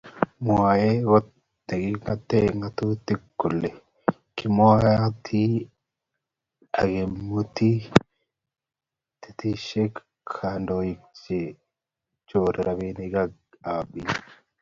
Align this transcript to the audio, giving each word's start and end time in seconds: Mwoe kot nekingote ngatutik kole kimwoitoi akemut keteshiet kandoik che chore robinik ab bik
Mwoe 0.43 0.89
kot 1.09 1.27
nekingote 1.67 2.39
ngatutik 2.57 3.21
kole 3.39 3.69
kimwoitoi 4.35 5.47
akemut 6.79 7.55
keteshiet 9.21 9.93
kandoik 10.35 10.99
che 11.21 11.39
chore 12.27 12.59
robinik 12.67 13.13
ab 13.71 13.85
bik 13.91 14.09